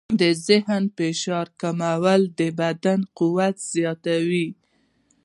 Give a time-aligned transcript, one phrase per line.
[0.19, 4.47] د ذهني فشار کمول د بدن قوت زیاتوي.